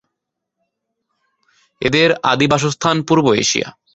[1.81, 3.67] এদের আদি বাসস্থান পূর্ব এশিয়া।